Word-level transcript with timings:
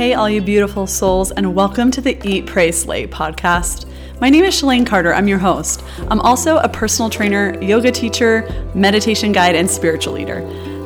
Hey, 0.00 0.14
all 0.14 0.30
you 0.30 0.40
beautiful 0.40 0.86
souls, 0.86 1.30
and 1.30 1.54
welcome 1.54 1.90
to 1.90 2.00
the 2.00 2.18
Eat, 2.26 2.46
Pray, 2.46 2.72
Slay 2.72 3.06
podcast. 3.06 3.86
My 4.20 4.30
name 4.30 4.44
is 4.44 4.54
Shalane 4.54 4.86
Carter. 4.86 5.12
I'm 5.12 5.28
your 5.28 5.38
host. 5.38 5.82
I'm 6.08 6.20
also 6.20 6.56
a 6.58 6.68
personal 6.68 7.10
trainer, 7.10 7.60
yoga 7.62 7.90
teacher, 7.90 8.70
meditation 8.74 9.32
guide, 9.32 9.56
and 9.56 9.70
spiritual 9.70 10.14
leader. 10.14 10.40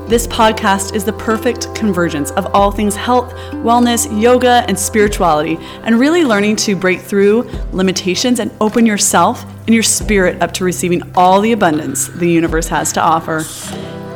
This 0.08 0.26
podcast 0.26 0.95
is 0.95 1.05
the 1.05 1.12
perfect 1.14 1.75
convergence 1.75 2.30
of 2.32 2.46
all 2.54 2.70
things 2.70 2.95
health, 2.95 3.32
wellness, 3.52 4.06
yoga, 4.20 4.64
and 4.68 4.79
spirituality, 4.79 5.59
and 5.84 5.98
really 5.98 6.25
learning 6.25 6.56
to 6.56 6.77
break 6.77 7.00
through 7.00 7.48
limitations 7.72 8.38
and 8.38 8.50
open 8.61 8.84
yourself 8.84 9.45
and 9.66 9.75
your 9.75 9.82
spirit 9.82 10.43
up 10.43 10.52
to 10.52 10.64
receiving 10.64 11.02
all 11.14 11.41
the 11.41 11.52
abundance 11.52 12.09
the 12.09 12.29
universe 12.29 12.68
has 12.68 12.93
to 12.93 13.00
offer. 13.00 13.45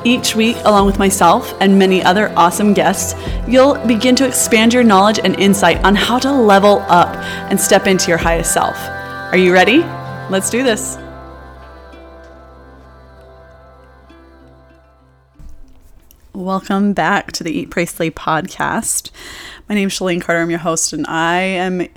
Each 0.05 0.37
week, 0.37 0.57
along 0.59 0.87
with 0.87 1.01
myself 1.01 1.53
and 1.61 1.77
many 1.77 2.05
other 2.05 2.33
awesome 2.37 2.73
guests, 2.73 3.21
you'll 3.49 3.75
begin 3.85 4.15
to 4.17 4.27
expand 4.27 4.73
your 4.73 4.85
knowledge 4.85 5.19
and 5.19 5.35
insight 5.41 5.85
on 5.85 5.97
how 5.97 6.21
to 6.21 6.31
level 6.31 6.85
up 6.89 7.17
and 7.51 7.61
step 7.61 7.89
into 7.89 8.07
your 8.07 8.17
highest 8.17 8.53
self. 8.53 8.77
Are 8.79 9.37
you 9.37 9.53
ready? 9.53 9.79
Let's 10.31 10.51
do 10.51 10.63
this. 10.63 10.97
Welcome 16.33 16.93
back 16.93 17.33
to 17.33 17.43
the 17.43 17.51
Eat, 17.51 17.71
Pray, 17.71 17.85
Slay 17.85 18.13
podcast. 18.13 19.11
My 19.69 19.75
name 19.75 19.89
is 19.89 19.95
Shalane 19.95 20.23
Carter. 20.23 20.41
I'm 20.41 20.51
your 20.51 20.61
host, 20.61 20.93
and 20.93 21.05
I 21.09 21.41
am 21.41 21.89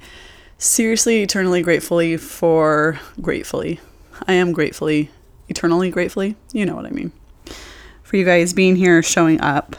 seriously, 0.58 1.22
eternally 1.22 1.62
gratefully 1.62 2.18
for 2.18 3.00
gratefully. 3.22 3.80
I 4.28 4.34
am 4.34 4.54
gratefully, 4.54 5.12
eternally 5.50 5.92
gratefully. 5.92 6.36
You 6.52 6.66
know 6.66 6.76
what 6.76 6.88
I 6.88 6.90
mean 6.90 7.12
for 8.12 8.18
you 8.18 8.26
guys 8.26 8.52
being 8.52 8.76
here, 8.76 9.02
showing 9.02 9.40
up. 9.40 9.78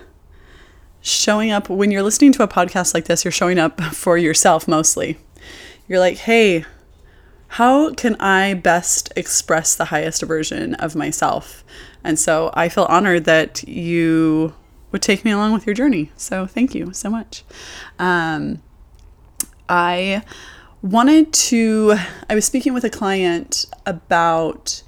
Showing 1.02 1.50
up 1.50 1.68
when 1.68 1.90
you're 1.90 2.02
listening 2.02 2.32
to 2.32 2.42
a 2.42 2.48
podcast 2.48 2.94
like 2.94 3.04
this, 3.04 3.26
you're 3.26 3.30
showing 3.30 3.58
up 3.58 3.78
for 3.92 4.16
yourself 4.16 4.66
mostly. 4.66 5.18
You're 5.86 5.98
like, 5.98 6.16
hey, 6.16 6.64
how 7.48 7.92
can 7.92 8.16
I 8.16 8.54
best 8.54 9.12
express 9.16 9.74
the 9.74 9.84
highest 9.84 10.22
version 10.22 10.74
of 10.76 10.96
myself? 10.96 11.62
And 12.02 12.18
so 12.18 12.50
I 12.54 12.70
feel 12.70 12.84
honored 12.84 13.24
that 13.26 13.68
you 13.68 14.54
would 14.92 15.02
take 15.02 15.26
me 15.26 15.30
along 15.30 15.52
with 15.52 15.66
your 15.66 15.74
journey. 15.74 16.10
So 16.16 16.46
thank 16.46 16.74
you 16.74 16.94
so 16.94 17.10
much. 17.10 17.44
Um, 17.98 18.62
I 19.68 20.22
wanted 20.80 21.34
to, 21.34 21.96
I 22.30 22.34
was 22.34 22.46
speaking 22.46 22.72
with 22.72 22.84
a 22.84 22.90
client 22.90 23.66
about 23.84 24.82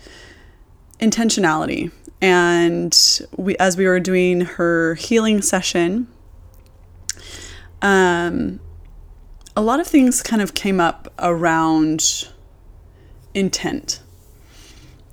intentionality 0.98 1.92
and 2.24 3.20
we 3.36 3.54
as 3.58 3.76
we 3.76 3.86
were 3.86 4.00
doing 4.00 4.40
her 4.40 4.94
healing 4.94 5.42
session 5.42 6.08
um, 7.82 8.60
a 9.54 9.60
lot 9.60 9.78
of 9.78 9.86
things 9.86 10.22
kind 10.22 10.40
of 10.40 10.54
came 10.54 10.80
up 10.80 11.12
around 11.18 12.30
intent. 13.34 14.00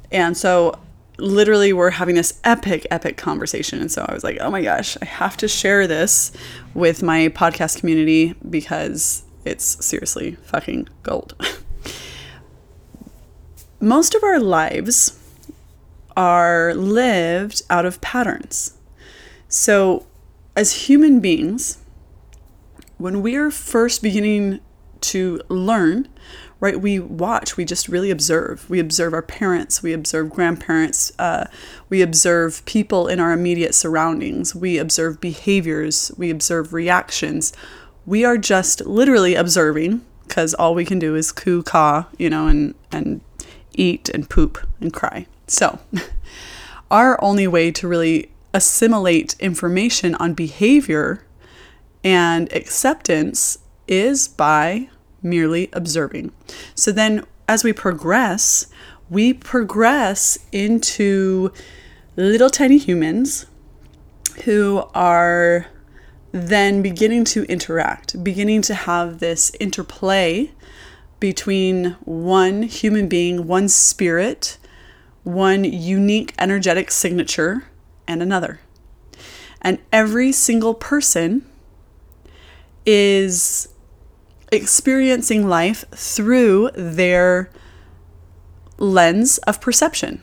And 0.10 0.38
so 0.38 0.80
literally 1.18 1.74
we're 1.74 1.90
having 1.90 2.16
this 2.16 2.40
epic 2.46 2.88
epic 2.90 3.18
conversation. 3.18 3.82
And 3.82 3.92
so 3.92 4.06
i 4.08 4.14
was 4.14 4.24
like 4.24 4.38
oh 4.40 4.50
my 4.50 4.62
gosh 4.62 4.98
i 5.02 5.06
have 5.06 5.36
to 5.38 5.50
share 5.50 5.88
this 5.88 6.32
with 6.74 7.04
my 7.04 7.28
podcast 7.28 7.80
community 7.82 8.36
because 8.50 9.24
it's 9.44 9.86
seriously 9.86 10.38
fucking 10.44 10.88
gold. 11.04 11.36
Most 13.82 14.16
of 14.16 14.24
our 14.24 14.40
lives 14.40 15.21
are 16.16 16.74
lived 16.74 17.62
out 17.70 17.86
of 17.86 18.02
patterns. 18.02 18.78
So, 19.48 20.06
as 20.56 20.88
human 20.88 21.20
beings, 21.20 21.78
when 22.98 23.22
we 23.22 23.36
are 23.36 23.50
first 23.50 24.02
beginning 24.02 24.60
to 25.02 25.42
learn, 25.50 26.08
right, 26.60 26.80
we 26.80 27.00
watch, 27.00 27.58
we 27.58 27.66
just 27.66 27.90
really 27.90 28.12
observe. 28.12 28.70
We 28.70 28.80
observe 28.80 29.14
our 29.14 29.22
parents, 29.22 29.82
we 29.82 29.94
observe 29.94 30.30
grandparents, 30.30 31.12
uh, 31.18 31.48
we 31.90 32.02
observe 32.02 32.64
people 32.66 33.08
in 33.08 33.20
our 33.20 33.34
immediate 33.34 33.74
surroundings, 33.74 34.54
we 34.54 34.78
observe 34.78 35.20
behaviors, 35.20 36.12
we 36.18 36.30
observe 36.30 36.72
reactions. 36.72 37.52
We 38.06 38.24
are 38.24 38.38
just 38.38 38.86
literally 38.86 39.36
observing 39.36 40.06
because 40.28 40.54
all 40.54 40.74
we 40.74 40.86
can 40.86 41.00
do 41.00 41.16
is 41.16 41.32
coo 41.32 41.64
caw, 41.64 42.06
you 42.18 42.30
know, 42.30 42.48
and, 42.48 42.76
and 42.92 43.22
eat 43.74 44.10
and 44.10 44.30
poop 44.30 44.66
and 44.80 44.94
cry. 44.94 45.28
So, 45.48 45.80
our 46.92 47.22
only 47.24 47.48
way 47.48 47.72
to 47.72 47.88
really 47.88 48.32
assimilate 48.54 49.36
information 49.40 50.16
on 50.16 50.34
behavior 50.34 51.24
and 52.04 52.52
acceptance 52.54 53.60
is 53.88 54.28
by 54.28 54.90
merely 55.22 55.70
observing. 55.74 56.32
So 56.76 56.92
then, 56.92 57.26
as 57.48 57.64
we 57.64 57.74
progress, 57.74 58.68
we 59.10 59.34
progress 59.34 60.38
into 60.52 61.52
little 62.16 62.50
tiny 62.50 62.78
humans 62.78 63.46
who 64.46 64.84
are 64.94 65.68
then 66.32 66.82
beginning 66.82 67.26
to 67.26 67.44
interact, 67.44 68.24
beginning 68.24 68.62
to 68.64 68.74
have 68.74 69.20
this 69.20 69.52
interplay 69.60 70.52
between 71.20 71.98
one 72.06 72.64
human 72.64 73.08
being, 73.08 73.48
one 73.48 73.68
spirit, 73.68 74.58
one 75.24 75.64
unique 75.64 76.34
energetic 76.40 76.92
signature 76.92 77.66
and 78.08 78.22
another. 78.22 78.60
And 79.62 79.80
every 79.92 80.32
single 80.32 80.74
person 80.74 81.46
is 82.86 83.68
experiencing 84.52 85.48
life 85.48 85.86
through 85.92 86.72
their 86.74 87.50
lens 88.78 89.38
of 89.40 89.62
perception 89.62 90.22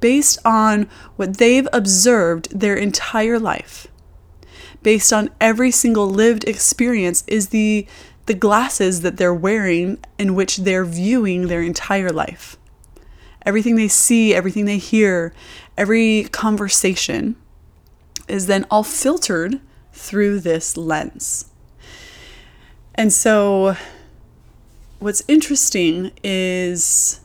based 0.00 0.38
on 0.44 0.88
what 1.14 1.38
they've 1.38 1.68
observed 1.72 2.48
their 2.58 2.74
entire 2.74 3.38
life 3.38 3.86
based 4.82 5.12
on 5.12 5.30
every 5.40 5.70
single 5.70 6.08
lived 6.08 6.44
experience 6.44 7.24
is 7.26 7.48
the 7.48 7.86
the 8.26 8.34
glasses 8.34 9.02
that 9.02 9.16
they're 9.16 9.32
wearing 9.32 9.98
in 10.18 10.34
which 10.34 10.58
they're 10.58 10.84
viewing 10.84 11.46
their 11.46 11.62
entire 11.62 12.10
life 12.10 12.56
everything 13.46 13.76
they 13.76 13.88
see, 13.88 14.34
everything 14.34 14.64
they 14.64 14.78
hear, 14.78 15.32
every 15.78 16.24
conversation 16.24 17.36
is 18.28 18.46
then 18.46 18.66
all 18.70 18.82
filtered 18.82 19.60
through 19.92 20.40
this 20.40 20.76
lens. 20.76 21.46
And 22.96 23.12
so, 23.12 23.76
what's 24.98 25.22
interesting 25.28 26.10
is 26.24 27.20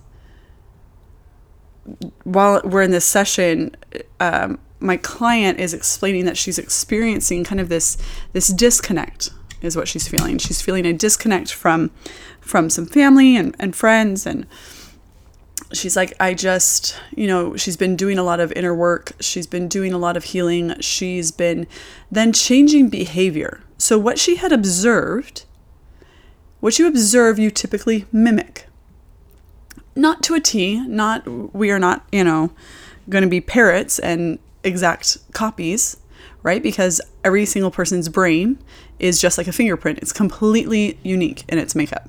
while 2.24 2.62
we're 2.64 2.84
in 2.84 2.92
this 2.92 3.06
session, 3.06 3.76
um, 4.20 4.60
my 4.80 4.98
client 4.98 5.60
is 5.60 5.74
explaining 5.74 6.26
that 6.26 6.38
she's 6.38 6.60
experiencing 6.60 7.44
kind 7.44 7.60
of 7.60 7.70
this 7.70 7.98
this 8.34 8.50
disconnect 8.50 9.32
is 9.62 9.76
what 9.76 9.88
she's 9.88 10.08
feeling. 10.08 10.38
She's 10.38 10.62
feeling 10.62 10.86
a 10.86 10.94
disconnect 10.94 11.54
from 11.54 11.92
from 12.40 12.70
some 12.70 12.86
family 12.86 13.36
and, 13.36 13.56
and 13.60 13.76
friends 13.76 14.26
and 14.26 14.46
she's 15.74 15.96
like, 15.96 16.14
I 16.20 16.34
just, 16.34 16.98
you 17.16 17.28
know, 17.28 17.56
she's 17.56 17.78
been 17.78 17.96
doing 17.96 18.18
a 18.18 18.24
lot 18.24 18.40
of 18.40 18.52
inner 18.54 18.74
work. 18.74 19.14
She's 19.20 19.48
been 19.48 19.68
doing 19.68 19.94
a 19.94 19.98
lot 19.98 20.18
of 20.18 20.26
healing. 20.26 20.76
She's 20.80 21.32
been 21.32 21.68
then 22.10 22.34
changing 22.34 22.90
behavior. 22.90 23.62
So, 23.78 23.98
what 23.98 24.20
she 24.20 24.36
had 24.36 24.52
observed, 24.52 25.46
what 26.60 26.78
you 26.78 26.88
observe, 26.88 27.40
you 27.40 27.50
typically 27.50 28.06
mimic. 28.12 28.68
Not 29.96 30.24
to 30.24 30.36
a 30.36 30.40
T, 30.40 30.86
not, 30.88 31.56
we 31.56 31.72
are 31.72 31.80
not, 31.80 32.06
you 32.12 32.24
know, 32.24 32.52
going 33.10 33.24
to 33.24 33.30
be 33.30 33.42
parrots 33.42 34.00
and 34.00 34.40
exact 34.64 35.18
copies, 35.34 35.98
right? 36.44 36.62
Because 36.62 37.02
every 37.24 37.46
single 37.46 37.72
person's 37.72 38.08
brain 38.08 38.60
is 39.00 39.20
just 39.20 39.38
like 39.38 39.48
a 39.48 39.52
fingerprint. 39.52 40.00
It's 40.00 40.14
completely 40.14 41.00
unique 41.04 41.44
in 41.50 41.58
its 41.58 41.76
makeup. 41.76 42.08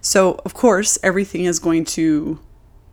So, 0.00 0.40
of 0.44 0.54
course, 0.54 0.98
everything 1.02 1.44
is 1.44 1.58
going 1.58 1.84
to 1.86 2.40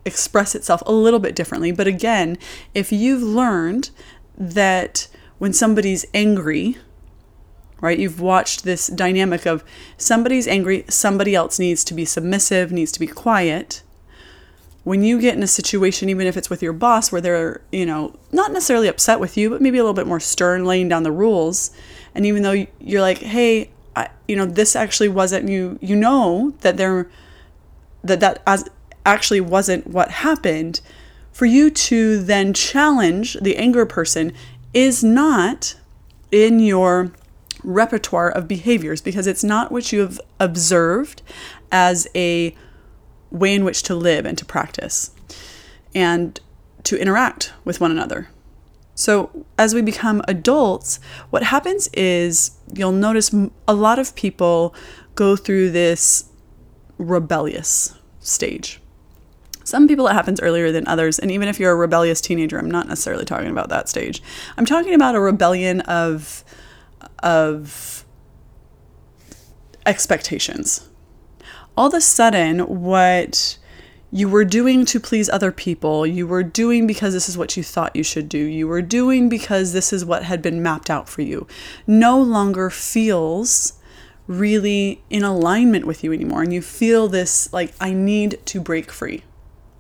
express 0.06 0.56
itself 0.56 0.82
a 0.86 0.92
little 0.92 1.20
bit 1.20 1.36
differently. 1.36 1.72
But 1.72 1.88
again, 1.88 2.38
if 2.74 2.92
you've 2.92 3.24
learned 3.24 3.90
that 4.38 5.08
when 5.38 5.54
somebody's 5.54 6.06
angry, 6.14 6.78
right, 7.82 8.00
you've 8.00 8.20
watched 8.20 8.64
this 8.64 8.88
dynamic 8.88 9.46
of 9.46 9.64
somebody's 9.98 10.48
angry, 10.48 10.86
somebody 10.90 11.36
else 11.36 11.60
needs 11.60 11.84
to 11.86 11.94
be 11.94 12.06
submissive, 12.06 12.72
needs 12.72 12.92
to 12.94 13.00
be 13.00 13.08
quiet. 13.08 13.84
When 14.84 15.04
you 15.04 15.20
get 15.20 15.36
in 15.36 15.44
a 15.44 15.48
situation, 15.48 16.10
even 16.10 16.26
if 16.26 16.38
it's 16.38 16.50
with 16.50 16.64
your 16.64 16.74
boss, 16.74 17.12
where 17.12 17.22
they're, 17.22 17.62
you 17.72 17.86
know, 17.86 18.16
not 18.32 18.52
necessarily 18.52 18.88
upset 18.88 19.20
with 19.20 19.38
you, 19.38 19.50
but 19.50 19.62
maybe 19.62 19.78
a 19.78 19.84
little 19.84 19.94
bit 19.94 20.08
more 20.08 20.20
stern, 20.20 20.66
laying 20.66 20.88
down 20.90 21.04
the 21.04 21.12
rules, 21.12 21.72
and 22.16 22.26
even 22.26 22.44
though 22.44 22.66
you're 22.80 23.02
like, 23.02 23.20
hey, 23.20 23.70
I, 23.96 24.10
you 24.28 24.36
know, 24.36 24.46
this 24.46 24.76
actually 24.76 25.10
wasn't 25.10 25.50
you, 25.50 25.78
you 25.82 25.96
know 25.96 26.54
that 26.62 26.78
they're 26.78 27.10
that 28.04 28.22
that 28.22 28.42
as 28.48 28.68
actually 29.14 29.42
wasn't 29.42 29.88
what 29.88 30.12
happened, 30.12 30.82
for 31.32 31.46
you 31.46 31.70
to 31.70 32.22
then 32.22 32.54
challenge 32.54 33.38
the 33.42 33.58
anger 33.58 33.86
person 33.86 34.34
is 34.74 35.04
not 35.04 35.76
in 36.32 36.60
your 36.60 37.12
repertoire 37.64 38.30
of 38.30 38.48
behaviors 38.48 39.02
because 39.02 39.28
it's 39.28 39.44
not 39.44 39.72
what 39.72 39.92
you 39.92 40.00
have 40.00 40.20
observed 40.40 41.22
as 41.72 42.08
a 42.16 42.56
way 43.32 43.54
in 43.54 43.64
which 43.64 43.84
to 43.84 43.96
live 43.96 44.26
and 44.26 44.38
to 44.38 44.46
practice 44.46 45.12
and 45.94 46.40
to 46.84 47.00
interact 47.00 47.54
with 47.66 47.82
one 47.82 47.92
another. 47.92 48.30
So, 48.96 49.46
as 49.58 49.74
we 49.74 49.82
become 49.82 50.22
adults, 50.28 51.00
what 51.30 51.44
happens 51.44 51.88
is 51.94 52.52
you'll 52.74 52.92
notice 52.92 53.34
a 53.68 53.74
lot 53.74 53.98
of 53.98 54.14
people 54.14 54.76
go 55.16 55.38
through 55.38 55.72
this 55.72 56.26
rebellious 56.98 57.96
stage. 58.20 58.82
Some 59.70 59.88
people 59.88 60.08
it 60.08 60.14
happens 60.14 60.42
earlier 60.42 60.72
than 60.72 60.88
others, 60.88 61.20
and 61.20 61.30
even 61.30 61.48
if 61.48 61.60
you're 61.60 61.72
a 61.72 61.76
rebellious 61.76 62.22
teenager, 62.22 62.58
I'm 62.58 62.72
not 62.72 62.88
necessarily 62.88 63.24
talking 63.24 63.52
about 63.52 63.70
that 63.70 63.88
stage. 63.88 64.24
I'm 64.58 64.66
talking 64.66 64.96
about 64.96 65.16
a 65.16 65.20
rebellion 65.20 65.82
of 65.82 66.44
of 67.22 68.04
expectations. 69.86 70.90
All 71.78 71.88
of 71.88 71.94
a 71.94 72.02
sudden, 72.02 72.60
what 72.82 73.58
you 74.12 74.28
were 74.28 74.44
doing 74.44 74.86
to 74.86 75.00
please 75.00 75.30
other 75.30 75.52
people, 75.52 76.06
you 76.06 76.26
were 76.26 76.44
doing 76.44 76.88
because 76.88 77.14
this 77.14 77.30
is 77.30 77.38
what 77.38 77.56
you 77.56 77.64
thought 77.64 77.96
you 77.96 78.04
should 78.04 78.28
do, 78.28 78.40
you 78.40 78.68
were 78.68 78.82
doing 78.82 79.30
because 79.30 79.72
this 79.72 79.94
is 79.94 80.04
what 80.04 80.24
had 80.24 80.42
been 80.42 80.64
mapped 80.64 80.90
out 80.90 81.08
for 81.08 81.22
you, 81.22 81.48
no 81.86 82.20
longer 82.20 82.70
feels 82.72 83.74
really 84.26 85.04
in 85.10 85.24
alignment 85.24 85.86
with 85.86 86.04
you 86.04 86.12
anymore. 86.12 86.42
And 86.42 86.54
you 86.54 86.62
feel 86.62 87.08
this 87.08 87.52
like, 87.54 87.74
I 87.80 87.94
need 87.94 88.40
to 88.46 88.60
break 88.60 88.92
free. 88.92 89.24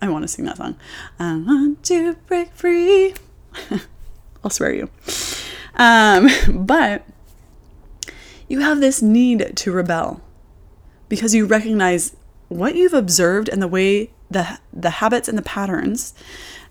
I 0.02 0.10
want 0.10 0.24
to 0.24 0.28
sing 0.28 0.46
that 0.46 0.58
song. 0.58 0.76
I 1.20 1.36
want 1.36 1.84
to 1.86 2.14
break 2.28 2.54
free. 2.54 3.14
I'll 4.44 4.50
swear 4.50 4.74
you. 4.74 4.90
Um, 5.76 6.30
but 6.66 7.06
you 8.48 8.60
have 8.60 8.80
this 8.80 9.02
need 9.02 9.54
to 9.56 9.72
rebel 9.72 10.22
because 11.08 11.36
you 11.36 11.46
recognize 11.46 12.16
what 12.48 12.76
you've 12.76 12.94
observed 12.94 13.50
and 13.50 13.62
the 13.62 13.68
way 13.68 14.12
the 14.32 14.60
the 14.72 14.90
habits 14.90 15.28
and 15.28 15.38
the 15.38 15.44
patterns 15.44 16.14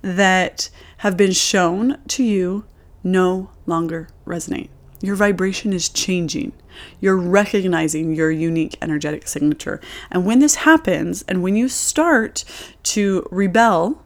that 0.03 0.71
have 0.99 1.17
been 1.17 1.33
shown 1.33 1.99
to 2.09 2.23
you 2.23 2.65
no 3.03 3.51
longer 3.67 4.09
resonate. 4.27 4.69
Your 5.01 5.17
vibration 5.17 5.73
is 5.73 5.89
changing. 5.89 6.53
You're 7.01 7.17
recognizing 7.17 8.15
your 8.15 8.31
unique 8.31 8.77
energetic 8.83 9.29
signature. 9.29 9.81
And 10.11 10.25
when 10.25 10.39
this 10.39 10.57
happens, 10.57 11.23
and 11.29 11.43
when 11.43 11.57
you 11.57 11.69
start 11.69 12.45
to 12.85 13.27
rebel 13.31 14.03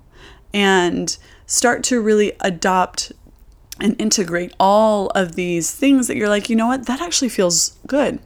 and 0.52 1.16
start 1.46 1.82
to 1.84 2.00
really 2.00 2.32
adopt 2.40 3.12
and 3.80 4.00
integrate 4.00 4.54
all 4.60 5.08
of 5.08 5.34
these 5.34 5.74
things 5.74 6.06
that 6.06 6.16
you're 6.16 6.28
like, 6.28 6.48
you 6.48 6.56
know 6.56 6.68
what, 6.68 6.86
that 6.86 7.00
actually 7.00 7.28
feels 7.28 7.76
good. 7.86 8.20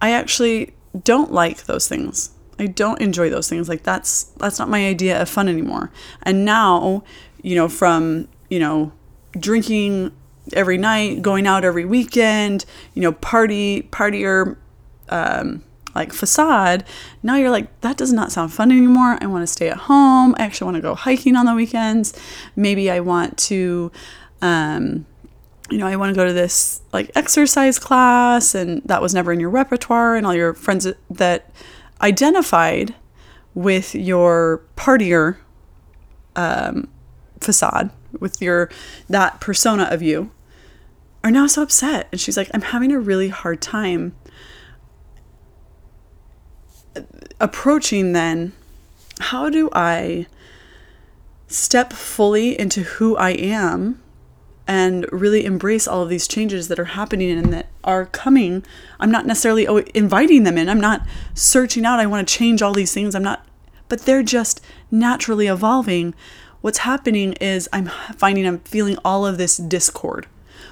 I 0.00 0.10
actually 0.10 0.74
don't 1.04 1.32
like 1.32 1.64
those 1.64 1.88
things. 1.88 2.30
I 2.58 2.66
don't 2.66 3.00
enjoy 3.00 3.30
those 3.30 3.48
things. 3.48 3.68
Like 3.68 3.82
that's 3.82 4.24
that's 4.36 4.58
not 4.58 4.68
my 4.68 4.86
idea 4.86 5.20
of 5.20 5.28
fun 5.28 5.48
anymore. 5.48 5.90
And 6.22 6.44
now, 6.44 7.02
you 7.40 7.54
know, 7.54 7.68
from, 7.68 8.28
you 8.50 8.58
know, 8.58 8.92
drinking 9.32 10.12
every 10.52 10.78
night, 10.78 11.22
going 11.22 11.46
out 11.46 11.64
every 11.64 11.84
weekend, 11.84 12.64
you 12.94 13.02
know, 13.02 13.12
party 13.12 13.88
partier 13.90 14.56
um 15.08 15.62
like 15.94 16.12
facade, 16.12 16.84
now 17.22 17.36
you're 17.36 17.50
like, 17.50 17.80
that 17.82 17.98
does 17.98 18.14
not 18.14 18.32
sound 18.32 18.50
fun 18.50 18.72
anymore. 18.72 19.18
I 19.20 19.26
want 19.26 19.42
to 19.42 19.46
stay 19.46 19.68
at 19.68 19.76
home. 19.76 20.34
I 20.38 20.44
actually 20.44 20.64
want 20.64 20.76
to 20.76 20.80
go 20.80 20.94
hiking 20.94 21.36
on 21.36 21.44
the 21.44 21.54
weekends. 21.54 22.14
Maybe 22.56 22.90
I 22.90 23.00
want 23.00 23.36
to, 23.38 23.92
um, 24.40 25.04
you 25.70 25.76
know, 25.76 25.86
I 25.86 25.96
want 25.96 26.08
to 26.08 26.16
go 26.16 26.24
to 26.24 26.32
this 26.32 26.80
like 26.94 27.10
exercise 27.14 27.78
class, 27.78 28.54
and 28.54 28.80
that 28.86 29.02
was 29.02 29.12
never 29.12 29.34
in 29.34 29.40
your 29.40 29.50
repertoire, 29.50 30.16
and 30.16 30.26
all 30.26 30.34
your 30.34 30.54
friends 30.54 30.86
that 31.10 31.50
identified 32.00 32.94
with 33.54 33.94
your 33.94 34.62
partier 34.76 35.36
um, 36.36 36.88
facade, 37.38 37.90
with 38.20 38.40
your 38.40 38.70
that 39.08 39.40
persona 39.40 39.84
of 39.84 40.02
you, 40.02 40.30
are 41.24 41.30
now 41.30 41.46
so 41.46 41.62
upset. 41.62 42.08
And 42.12 42.20
she's 42.20 42.36
like, 42.36 42.50
I'm 42.52 42.62
having 42.62 42.92
a 42.92 43.00
really 43.00 43.28
hard 43.28 43.60
time 43.60 44.14
approaching 47.40 48.12
then 48.12 48.52
how 49.18 49.48
do 49.48 49.68
I 49.72 50.26
step 51.46 51.92
fully 51.92 52.58
into 52.58 52.82
who 52.82 53.16
I 53.16 53.30
am 53.30 54.02
and 54.66 55.06
really 55.12 55.44
embrace 55.44 55.88
all 55.88 56.02
of 56.02 56.08
these 56.08 56.28
changes 56.28 56.68
that 56.68 56.78
are 56.78 56.86
happening 56.86 57.30
and 57.36 57.52
that 57.52 57.66
are 57.84 58.06
coming. 58.06 58.64
I'm 59.00 59.10
not 59.10 59.26
necessarily 59.26 59.66
inviting 59.94 60.44
them 60.44 60.56
in. 60.56 60.68
I'm 60.68 60.80
not 60.80 61.06
searching 61.34 61.84
out, 61.84 62.00
I 62.00 62.06
want 62.06 62.26
to 62.26 62.34
change 62.34 62.62
all 62.62 62.72
these 62.72 62.94
things. 62.94 63.14
I'm 63.14 63.24
not, 63.24 63.44
but 63.88 64.02
they're 64.02 64.22
just 64.22 64.64
naturally 64.90 65.46
evolving. 65.46 66.14
What's 66.62 66.78
happening 66.78 67.34
is 67.34 67.68
I'm 67.72 67.90
finding 68.16 68.46
I'm 68.46 68.60
feeling 68.60 68.96
all 69.04 69.26
of 69.26 69.36
this 69.36 69.56
discord 69.56 70.26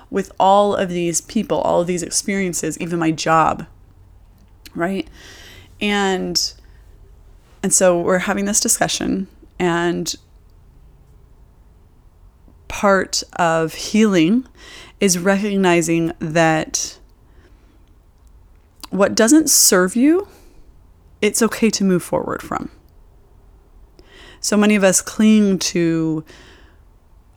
with 0.09 0.33
all 0.39 0.75
of 0.75 0.89
these 0.89 1.21
people, 1.21 1.59
all 1.59 1.81
of 1.81 1.87
these 1.87 2.03
experiences, 2.03 2.79
even 2.79 2.99
my 2.99 3.11
job, 3.11 3.67
right? 4.75 5.07
And 5.81 6.53
and 7.63 7.75
so 7.75 8.01
we're 8.01 8.19
having 8.19 8.47
this 8.47 8.61
discussion 8.61 9.27
and 9.59 10.15
part 12.69 13.23
of 13.35 13.75
healing 13.75 14.47
is 15.01 15.19
recognizing 15.19 16.13
that 16.21 16.99
what 18.91 19.15
doesn't 19.15 19.51
serve 19.51 19.97
you, 19.97 20.29
it's 21.21 21.43
okay 21.43 21.69
to 21.71 21.85
move 21.85 22.03
forward 22.03 22.43
from. 22.43 22.71
So 24.41 24.57
many 24.57 24.75
of 24.75 24.85
us 24.85 25.01
cling 25.01 25.59
to, 25.59 26.25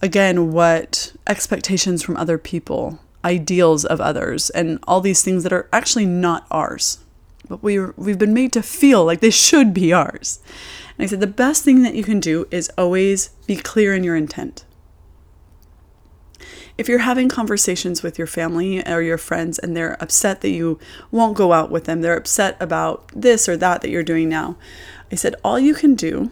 again, 0.01 0.51
what 0.51 1.13
expectations 1.27 2.01
from 2.01 2.17
other 2.17 2.37
people, 2.37 2.99
ideals 3.25 3.85
of 3.85 3.99
others, 3.99 4.49
and 4.51 4.79
all 4.87 5.01
these 5.01 5.21
things 5.21 5.43
that 5.43 5.53
are 5.53 5.69
actually 5.73 6.05
not 6.05 6.47
ours. 6.49 6.99
But 7.49 7.61
we 7.61 7.79
we've 7.79 8.17
been 8.17 8.33
made 8.33 8.53
to 8.53 8.63
feel 8.63 9.03
like 9.03 9.19
they 9.19 9.29
should 9.29 9.73
be 9.73 9.91
ours. 9.91 10.39
And 10.97 11.03
I 11.03 11.07
said 11.07 11.19
the 11.19 11.27
best 11.27 11.63
thing 11.63 11.83
that 11.83 11.95
you 11.95 12.03
can 12.03 12.19
do 12.19 12.47
is 12.51 12.71
always 12.77 13.29
be 13.47 13.57
clear 13.57 13.93
in 13.93 14.03
your 14.03 14.15
intent 14.15 14.63
if 16.77 16.87
you're 16.89 16.99
having 16.99 17.29
conversations 17.29 18.01
with 18.01 18.17
your 18.17 18.27
family 18.27 18.85
or 18.87 19.01
your 19.01 19.17
friends 19.17 19.59
and 19.59 19.75
they're 19.75 20.01
upset 20.01 20.41
that 20.41 20.49
you 20.49 20.79
won't 21.11 21.37
go 21.37 21.53
out 21.53 21.69
with 21.69 21.85
them, 21.85 22.01
they're 22.01 22.17
upset 22.17 22.57
about 22.59 23.11
this 23.15 23.47
or 23.47 23.55
that 23.57 23.81
that 23.81 23.89
you're 23.89 24.03
doing 24.03 24.29
now, 24.29 24.57
I 25.11 25.15
said, 25.15 25.35
all 25.43 25.59
you 25.59 25.75
can 25.75 25.95
do 25.95 26.31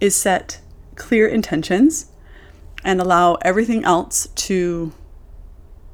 is 0.00 0.14
set 0.14 0.60
clear 0.94 1.26
intentions 1.26 2.10
and 2.84 3.00
allow 3.00 3.34
everything 3.42 3.84
else 3.84 4.28
to 4.34 4.92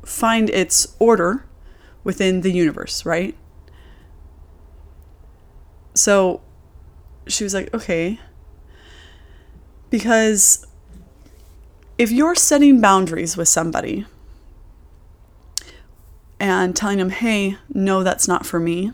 find 0.04 0.50
its 0.50 0.94
order 0.98 1.46
within 2.04 2.40
the 2.40 2.52
universe, 2.52 3.06
right? 3.06 3.36
So 5.94 6.40
she 7.26 7.44
was 7.44 7.54
like, 7.54 7.72
okay. 7.72 8.18
Because 9.90 10.66
if 11.98 12.10
you're 12.10 12.34
setting 12.34 12.80
boundaries 12.80 13.36
with 13.36 13.48
somebody 13.48 14.06
and 16.40 16.74
telling 16.74 16.98
them, 16.98 17.10
hey, 17.10 17.56
no, 17.72 18.02
that's 18.02 18.26
not 18.26 18.44
for 18.44 18.58
me, 18.58 18.92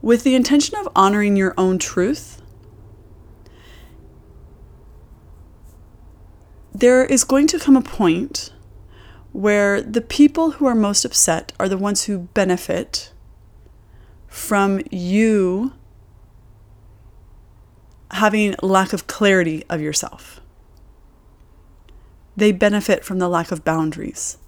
with 0.00 0.24
the 0.24 0.34
intention 0.34 0.76
of 0.78 0.88
honoring 0.96 1.36
your 1.36 1.54
own 1.56 1.78
truth, 1.78 2.41
there 6.74 7.04
is 7.04 7.24
going 7.24 7.46
to 7.48 7.58
come 7.58 7.76
a 7.76 7.82
point 7.82 8.52
where 9.32 9.80
the 9.80 10.00
people 10.00 10.52
who 10.52 10.66
are 10.66 10.74
most 10.74 11.04
upset 11.04 11.52
are 11.58 11.68
the 11.68 11.78
ones 11.78 12.04
who 12.04 12.20
benefit 12.34 13.12
from 14.26 14.80
you 14.90 15.72
having 18.12 18.54
lack 18.62 18.92
of 18.92 19.06
clarity 19.06 19.64
of 19.68 19.80
yourself. 19.80 20.40
They 22.36 22.52
benefit 22.52 23.04
from 23.04 23.18
the 23.18 23.28
lack 23.28 23.50
of 23.52 23.64
boundaries. 23.64 24.38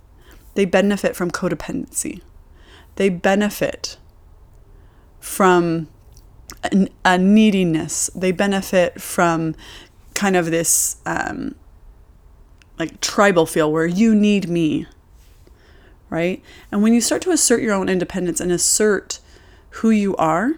They 0.55 0.65
benefit 0.65 1.17
from 1.17 1.31
codependency. 1.31 2.23
They 2.97 3.09
benefit 3.09 3.99
from 5.21 5.89
a, 7.05 7.19
neediness. 7.19 8.11
They 8.15 8.33
benefit 8.33 9.01
from 9.01 9.55
kind 10.15 10.37
of 10.37 10.51
this 10.51 10.97
um, 11.05 11.55
like 12.79 13.01
tribal 13.01 13.47
feel 13.47 13.71
where 13.71 13.87
you 13.87 14.15
need 14.15 14.49
me, 14.49 14.87
right? 16.11 16.43
And 16.71 16.83
when 16.83 16.93
you 16.93 17.01
start 17.01 17.23
to 17.23 17.31
assert 17.31 17.63
your 17.63 17.75
own 17.75 17.89
independence 17.89 18.41
and 18.41 18.51
assert 18.51 19.21
who 19.71 19.91
you 19.91 20.17
are, 20.17 20.55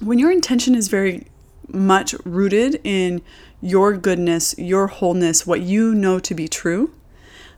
when 0.00 0.18
your 0.18 0.30
intention 0.30 0.74
is 0.74 0.88
very 0.88 1.26
much 1.68 2.14
rooted 2.24 2.80
in 2.84 3.22
your 3.60 3.96
goodness, 3.96 4.54
your 4.58 4.86
wholeness, 4.86 5.46
what 5.46 5.60
you 5.60 5.94
know 5.94 6.18
to 6.20 6.34
be 6.34 6.48
true, 6.48 6.92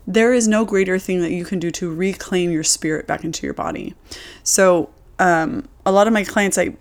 there 0.07 0.33
is 0.33 0.49
no 0.49 0.65
greater 0.65 0.99
thing 0.99 1.21
that 1.21 1.31
you 1.31 1.45
can 1.45 1.59
do 1.59 1.71
to 1.71 1.93
reclaim 1.93 2.51
your 2.51 2.65
spirit 2.65 3.07
back 3.07 3.25
into 3.25 3.47
your 3.47 3.55
body. 3.55 3.95
So, 4.43 4.91
um, 5.19 5.69
a 5.85 5.93
lot 5.93 6.07
of 6.07 6.13
my 6.13 6.25
clients, 6.25 6.57
I, 6.57 6.75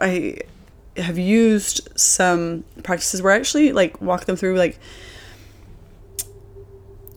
I 0.00 0.38
have 0.96 1.18
used 1.18 1.88
some 1.98 2.64
practices 2.82 3.22
where 3.22 3.32
I 3.32 3.36
actually 3.36 3.72
like 3.72 4.00
walk 4.00 4.24
them 4.26 4.36
through 4.36 4.56
like 4.56 4.78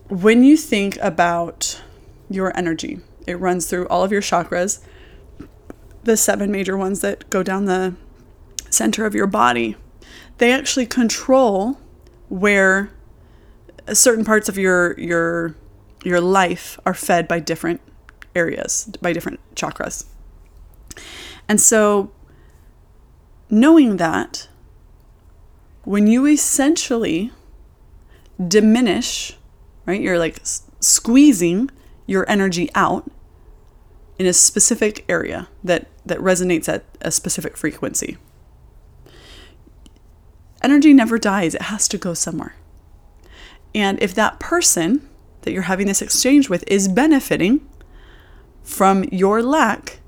when 0.09 0.43
you 0.43 0.57
think 0.57 0.97
about 1.01 1.81
your 2.29 2.55
energy, 2.57 2.99
it 3.25 3.39
runs 3.39 3.67
through 3.67 3.87
all 3.87 4.03
of 4.03 4.11
your 4.11 4.21
chakras, 4.21 4.81
the 6.03 6.17
seven 6.17 6.51
major 6.51 6.77
ones 6.77 7.01
that 7.01 7.29
go 7.29 7.43
down 7.43 7.65
the 7.65 7.95
center 8.69 9.05
of 9.05 9.13
your 9.13 9.27
body. 9.27 9.75
They 10.37 10.51
actually 10.51 10.85
control 10.85 11.77
where 12.29 12.91
certain 13.93 14.25
parts 14.25 14.49
of 14.49 14.57
your 14.57 14.97
your 14.99 15.55
your 16.03 16.21
life 16.21 16.79
are 16.85 16.93
fed 16.93 17.27
by 17.27 17.39
different 17.39 17.81
areas, 18.35 18.89
by 19.01 19.13
different 19.13 19.39
chakras. 19.55 20.05
And 21.49 21.59
so 21.59 22.11
knowing 23.49 23.97
that 23.97 24.47
when 25.83 26.07
you 26.07 26.25
essentially 26.25 27.31
diminish, 28.45 29.36
right? 29.87 29.99
You're 29.99 30.19
like 30.19 30.39
squeezing 30.79 31.71
your 32.05 32.29
energy 32.29 32.69
out 32.75 33.09
in 34.19 34.27
a 34.27 34.33
specific 34.33 35.05
area 35.09 35.47
that 35.63 35.87
that 36.05 36.19
resonates 36.19 36.69
at 36.69 36.83
a 37.01 37.11
specific 37.11 37.57
frequency. 37.57 38.17
Energy 40.61 40.93
never 40.93 41.17
dies, 41.17 41.55
it 41.55 41.63
has 41.63 41.87
to 41.87 41.97
go 41.97 42.13
somewhere. 42.13 42.55
And 43.73 44.01
if 44.01 44.13
that 44.15 44.39
person 44.39 45.07
that 45.41 45.51
you're 45.51 45.63
having 45.63 45.87
this 45.87 46.01
exchange 46.01 46.49
with 46.49 46.63
is 46.67 46.87
benefiting 46.87 47.67
from 48.63 49.03
your 49.05 49.41
lack, 49.43 49.99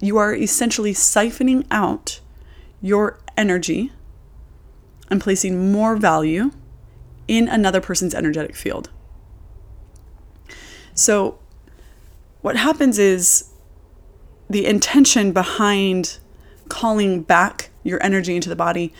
you 0.00 0.16
are 0.16 0.34
essentially 0.34 0.94
siphoning 0.94 1.66
out 1.70 2.20
your 2.80 3.20
energy 3.36 3.92
and 5.10 5.20
placing 5.20 5.70
more 5.70 5.96
value 5.96 6.50
in 7.28 7.48
another 7.48 7.80
person's 7.80 8.14
energetic 8.14 8.56
field. 8.56 8.90
So, 10.94 11.38
what 12.40 12.56
happens 12.56 12.98
is 12.98 13.50
the 14.48 14.66
intention 14.66 15.32
behind 15.32 16.18
calling 16.68 17.22
back 17.22 17.70
your 17.82 18.02
energy 18.02 18.34
into 18.34 18.48
the 18.48 18.56
body, 18.56 18.92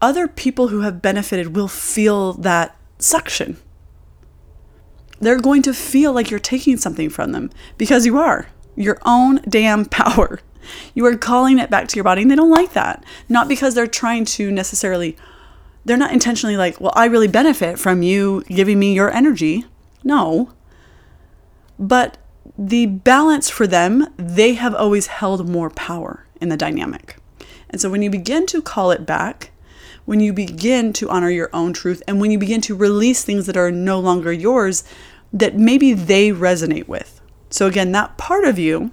other 0.00 0.28
people 0.28 0.68
who 0.68 0.80
have 0.80 1.02
benefited 1.02 1.56
will 1.56 1.68
feel 1.68 2.34
that 2.34 2.76
suction. 2.98 3.56
They're 5.20 5.40
going 5.40 5.62
to 5.62 5.74
feel 5.74 6.12
like 6.12 6.30
you're 6.30 6.38
taking 6.38 6.76
something 6.76 7.10
from 7.10 7.32
them 7.32 7.50
because 7.76 8.06
you 8.06 8.18
are 8.18 8.46
your 8.78 8.98
own 9.04 9.40
damn 9.48 9.84
power. 9.84 10.40
You 10.94 11.04
are 11.06 11.16
calling 11.16 11.58
it 11.58 11.70
back 11.70 11.88
to 11.88 11.96
your 11.96 12.04
body, 12.04 12.22
and 12.22 12.30
they 12.30 12.36
don't 12.36 12.50
like 12.50 12.72
that. 12.74 13.04
Not 13.28 13.48
because 13.48 13.74
they're 13.74 13.86
trying 13.86 14.24
to 14.26 14.50
necessarily, 14.50 15.16
they're 15.88 15.96
not 15.96 16.12
intentionally 16.12 16.56
like, 16.56 16.80
well, 16.80 16.92
I 16.94 17.06
really 17.06 17.28
benefit 17.28 17.78
from 17.78 18.02
you 18.02 18.44
giving 18.48 18.78
me 18.78 18.94
your 18.94 19.10
energy. 19.10 19.64
No. 20.04 20.52
But 21.78 22.18
the 22.56 22.86
balance 22.86 23.48
for 23.48 23.66
them, 23.66 24.06
they 24.16 24.54
have 24.54 24.74
always 24.74 25.06
held 25.06 25.48
more 25.48 25.70
power 25.70 26.26
in 26.40 26.48
the 26.48 26.56
dynamic. 26.56 27.16
And 27.70 27.80
so 27.80 27.90
when 27.90 28.02
you 28.02 28.10
begin 28.10 28.46
to 28.46 28.62
call 28.62 28.90
it 28.90 29.06
back, 29.06 29.50
when 30.04 30.20
you 30.20 30.32
begin 30.32 30.92
to 30.94 31.10
honor 31.10 31.28
your 31.28 31.50
own 31.52 31.72
truth, 31.72 32.02
and 32.08 32.20
when 32.20 32.30
you 32.30 32.38
begin 32.38 32.60
to 32.62 32.74
release 32.74 33.24
things 33.24 33.46
that 33.46 33.56
are 33.56 33.70
no 33.70 34.00
longer 34.00 34.32
yours 34.32 34.84
that 35.32 35.56
maybe 35.56 35.92
they 35.92 36.30
resonate 36.30 36.88
with. 36.88 37.20
So, 37.50 37.66
again, 37.66 37.92
that 37.92 38.16
part 38.16 38.44
of 38.44 38.58
you 38.58 38.90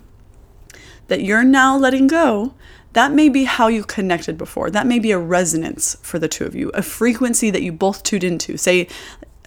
that 1.07 1.21
you're 1.21 1.43
now 1.43 1.77
letting 1.77 2.07
go, 2.07 2.53
that 2.95 3.11
may 3.11 3.27
be 3.27 3.43
how 3.43 3.67
you 3.67 3.83
connected 3.83 4.37
before. 4.37 4.71
That 4.71 4.87
may 4.87 4.99
be 4.99 5.11
a 5.11 5.19
resonance 5.19 5.97
for 6.01 6.17
the 6.17 6.29
two 6.29 6.45
of 6.45 6.55
you, 6.55 6.69
a 6.69 6.81
frequency 6.81 7.51
that 7.51 7.61
you 7.61 7.73
both 7.73 8.03
tuned 8.03 8.23
into. 8.23 8.55
Say, 8.55 8.87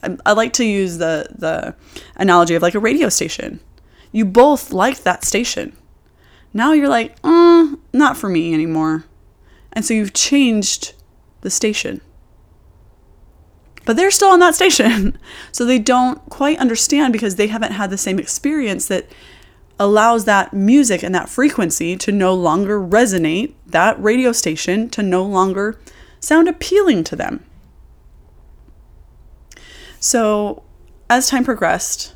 I 0.02 0.32
like 0.32 0.52
to 0.54 0.64
use 0.64 0.98
the 0.98 1.26
the 1.34 1.74
analogy 2.16 2.54
of 2.54 2.62
like 2.62 2.74
a 2.74 2.78
radio 2.78 3.08
station. 3.08 3.60
You 4.12 4.26
both 4.26 4.70
liked 4.70 5.02
that 5.04 5.24
station. 5.24 5.74
Now 6.52 6.74
you're 6.74 6.90
like, 6.90 7.20
mm, 7.22 7.78
not 7.94 8.18
for 8.18 8.28
me 8.28 8.52
anymore. 8.52 9.04
And 9.72 9.82
so 9.82 9.94
you've 9.94 10.12
changed 10.12 10.92
the 11.40 11.50
station. 11.50 12.02
But 13.86 13.96
they're 13.96 14.10
still 14.10 14.28
on 14.28 14.40
that 14.40 14.54
station. 14.54 15.18
So 15.52 15.64
they 15.64 15.78
don't 15.78 16.20
quite 16.28 16.58
understand 16.58 17.12
because 17.12 17.36
they 17.36 17.46
haven't 17.48 17.72
had 17.72 17.90
the 17.90 17.98
same 17.98 18.18
experience 18.18 18.86
that 18.88 19.06
allows 19.78 20.24
that 20.24 20.52
music 20.52 21.02
and 21.02 21.14
that 21.14 21.28
frequency 21.28 21.96
to 21.96 22.12
no 22.12 22.34
longer 22.34 22.80
resonate, 22.80 23.54
that 23.66 24.00
radio 24.02 24.32
station 24.32 24.88
to 24.90 25.02
no 25.02 25.22
longer 25.22 25.78
sound 26.20 26.48
appealing 26.48 27.04
to 27.04 27.16
them. 27.16 27.44
So, 30.00 30.62
as 31.08 31.28
time 31.28 31.44
progressed, 31.44 32.14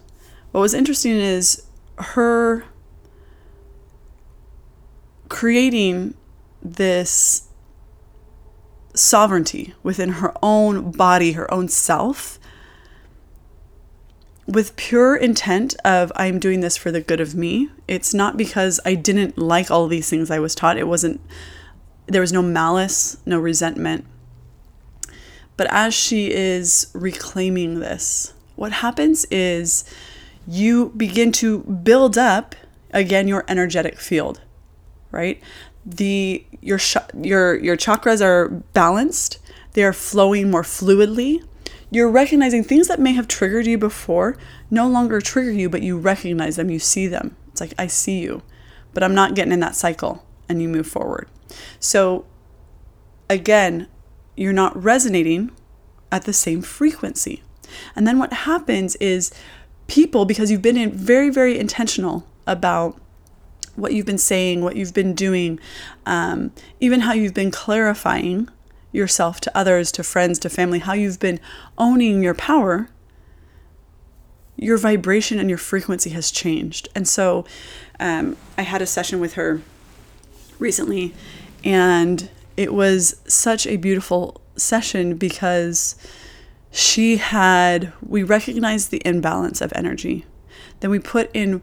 what 0.50 0.60
was 0.60 0.74
interesting 0.74 1.12
is 1.12 1.66
her 1.98 2.64
creating 5.28 6.14
this 6.62 7.48
sovereignty 8.94 9.74
within 9.82 10.10
her 10.10 10.32
own 10.42 10.90
body, 10.92 11.32
her 11.32 11.52
own 11.52 11.68
self, 11.68 12.38
with 14.52 14.76
pure 14.76 15.16
intent 15.16 15.74
of 15.82 16.12
I'm 16.14 16.38
doing 16.38 16.60
this 16.60 16.76
for 16.76 16.92
the 16.92 17.00
good 17.00 17.20
of 17.20 17.34
me. 17.34 17.70
It's 17.88 18.12
not 18.12 18.36
because 18.36 18.78
I 18.84 18.94
didn't 18.94 19.38
like 19.38 19.70
all 19.70 19.88
these 19.88 20.10
things 20.10 20.30
I 20.30 20.38
was 20.38 20.54
taught. 20.54 20.76
It 20.76 20.86
wasn't 20.86 21.20
there 22.06 22.20
was 22.20 22.32
no 22.32 22.42
malice, 22.42 23.16
no 23.24 23.38
resentment. 23.38 24.04
But 25.56 25.68
as 25.70 25.94
she 25.94 26.30
is 26.30 26.88
reclaiming 26.92 27.80
this, 27.80 28.34
what 28.56 28.72
happens 28.72 29.24
is 29.30 29.84
you 30.46 30.90
begin 30.96 31.32
to 31.32 31.60
build 31.60 32.18
up 32.18 32.54
again 32.92 33.28
your 33.28 33.44
energetic 33.48 33.98
field, 33.98 34.40
right? 35.10 35.40
The 35.86 36.44
your 36.60 36.78
sh- 36.78 36.96
your 37.16 37.54
your 37.58 37.76
chakras 37.76 38.22
are 38.22 38.48
balanced. 38.48 39.38
They 39.72 39.84
are 39.84 39.94
flowing 39.94 40.50
more 40.50 40.62
fluidly 40.62 41.42
you're 41.92 42.10
recognizing 42.10 42.64
things 42.64 42.88
that 42.88 42.98
may 42.98 43.12
have 43.12 43.28
triggered 43.28 43.66
you 43.66 43.76
before 43.76 44.36
no 44.70 44.88
longer 44.88 45.20
trigger 45.20 45.52
you, 45.52 45.68
but 45.68 45.82
you 45.82 45.98
recognize 45.98 46.56
them, 46.56 46.70
you 46.70 46.78
see 46.78 47.06
them. 47.06 47.36
It's 47.48 47.60
like, 47.60 47.74
I 47.78 47.86
see 47.86 48.20
you, 48.20 48.42
but 48.94 49.02
I'm 49.02 49.14
not 49.14 49.34
getting 49.34 49.52
in 49.52 49.60
that 49.60 49.76
cycle, 49.76 50.24
and 50.48 50.62
you 50.62 50.70
move 50.70 50.86
forward. 50.86 51.28
So, 51.78 52.24
again, 53.28 53.88
you're 54.36 54.54
not 54.54 54.82
resonating 54.82 55.50
at 56.10 56.24
the 56.24 56.32
same 56.32 56.62
frequency. 56.62 57.42
And 57.94 58.06
then 58.06 58.18
what 58.18 58.32
happens 58.32 58.96
is 58.96 59.30
people, 59.86 60.24
because 60.24 60.50
you've 60.50 60.62
been 60.62 60.90
very, 60.92 61.28
very 61.28 61.58
intentional 61.58 62.26
about 62.46 62.98
what 63.76 63.92
you've 63.92 64.06
been 64.06 64.16
saying, 64.16 64.62
what 64.62 64.76
you've 64.76 64.94
been 64.94 65.14
doing, 65.14 65.60
um, 66.06 66.52
even 66.80 67.00
how 67.00 67.12
you've 67.12 67.34
been 67.34 67.50
clarifying 67.50 68.48
yourself 68.92 69.40
to 69.40 69.56
others, 69.56 69.90
to 69.92 70.02
friends, 70.02 70.38
to 70.40 70.48
family, 70.48 70.78
how 70.78 70.92
you've 70.92 71.18
been 71.18 71.40
owning 71.78 72.22
your 72.22 72.34
power, 72.34 72.88
your 74.56 74.76
vibration 74.76 75.38
and 75.38 75.48
your 75.48 75.58
frequency 75.58 76.10
has 76.10 76.30
changed. 76.30 76.88
And 76.94 77.08
so 77.08 77.44
um, 77.98 78.36
I 78.56 78.62
had 78.62 78.82
a 78.82 78.86
session 78.86 79.18
with 79.18 79.34
her 79.34 79.62
recently, 80.58 81.14
and 81.64 82.30
it 82.56 82.72
was 82.72 83.20
such 83.26 83.66
a 83.66 83.76
beautiful 83.76 84.40
session 84.56 85.16
because 85.16 85.96
she 86.70 87.16
had, 87.16 87.92
we 88.06 88.22
recognized 88.22 88.90
the 88.90 89.02
imbalance 89.04 89.60
of 89.60 89.72
energy. 89.74 90.26
Then 90.80 90.90
we 90.90 90.98
put 90.98 91.30
in 91.34 91.62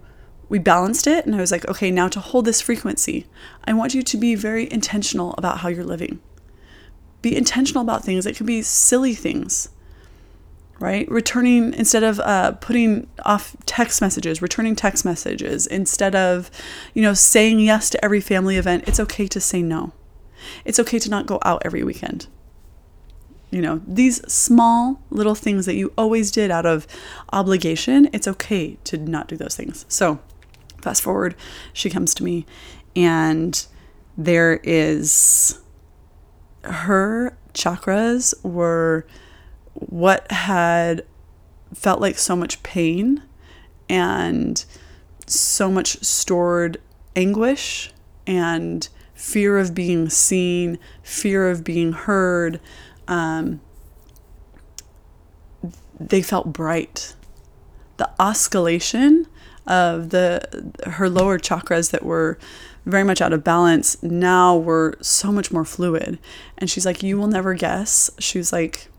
we 0.50 0.58
balanced 0.58 1.06
it 1.06 1.28
and 1.28 1.36
I 1.36 1.40
was 1.40 1.52
like, 1.52 1.68
okay, 1.68 1.92
now 1.92 2.08
to 2.08 2.20
hold 2.20 2.46
this 2.46 2.60
frequency, 2.60 3.28
I 3.66 3.74
want 3.74 3.94
you 3.94 4.02
to 4.02 4.18
be 4.18 4.34
very 4.34 4.72
intentional 4.72 5.36
about 5.38 5.60
how 5.60 5.70
you're 5.70 5.84
living 5.84 6.20
be 7.22 7.36
intentional 7.36 7.82
about 7.82 8.04
things. 8.04 8.26
It 8.26 8.36
can 8.36 8.46
be 8.46 8.62
silly 8.62 9.14
things, 9.14 9.70
right? 10.80 11.10
Returning, 11.10 11.74
instead 11.74 12.04
of 12.04 12.20
uh, 12.20 12.54
putting 12.54 13.08
off 13.26 13.56
text 13.66 14.02
messages, 14.02 14.42
returning 14.42 14.76
text 14.76 15.04
messages. 15.06 15.68
Instead 15.68 16.16
of, 16.16 16.50
you 16.94 17.02
know, 17.02 17.14
saying 17.14 17.60
yes 17.60 17.90
to 17.90 18.04
every 18.04 18.22
family 18.22 18.58
event, 18.58 18.88
it's 18.88 19.00
okay 19.00 19.28
to 19.28 19.40
say 19.40 19.62
no. 19.62 19.92
It's 20.64 20.80
okay 20.80 21.00
to 21.00 21.10
not 21.10 21.26
go 21.26 21.40
out 21.44 21.62
every 21.66 21.84
weekend. 21.84 22.28
You 23.52 23.62
know, 23.62 23.82
these 23.88 24.22
small 24.32 25.02
little 25.10 25.36
things 25.36 25.66
that 25.66 25.74
you 25.74 25.92
always 25.98 26.32
did 26.32 26.52
out 26.52 26.68
of 26.68 26.86
obligation, 27.34 28.08
it's 28.14 28.28
okay 28.28 28.78
to 28.84 28.98
not 28.98 29.28
do 29.28 29.36
those 29.36 29.56
things. 29.56 29.86
So, 29.90 30.20
fast 30.82 31.02
forward, 31.02 31.36
she 31.74 31.90
comes 31.90 32.14
to 32.16 32.24
me, 32.24 32.46
and 32.96 33.66
there 34.16 34.60
is 34.64 35.60
her 36.64 37.38
chakras 37.54 38.34
were 38.44 39.06
what 39.74 40.32
had 40.32 41.06
felt 41.74 42.02
like 42.02 42.18
so 42.18 42.36
much 42.36 42.62
pain 42.64 43.24
and 43.88 44.66
so 45.26 45.72
much 45.72 46.04
stored 46.04 46.78
anguish 47.16 47.92
and 48.26 48.90
fear 49.14 49.58
of 49.58 49.74
being 49.74 50.10
seen, 50.10 50.80
fear 51.04 51.50
of 51.50 51.64
being 51.64 51.94
heard. 51.94 52.60
Um, 53.08 53.62
they 56.00 56.22
felt 56.22 56.54
bright. 56.54 57.16
The 57.98 58.10
oscillation 58.20 59.28
of 59.68 60.10
the 60.10 60.72
her 60.88 61.10
lower 61.10 61.38
chakras 61.38 61.92
that 61.92 62.04
were 62.04 62.40
very 62.90 63.04
much 63.04 63.22
out 63.22 63.34
of 63.34 63.44
balance 63.44 64.02
now 64.04 64.56
we're 64.56 64.94
so 65.02 65.32
much 65.32 65.52
more 65.52 65.66
fluid. 65.66 66.20
And 66.58 66.70
she's 66.70 66.86
like, 66.86 67.04
You 67.04 67.18
will 67.18 67.28
never 67.28 67.54
guess. 67.54 68.10
She's 68.20 68.52
like, 68.52 68.90